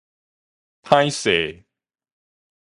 [0.81, 1.63] 歹勢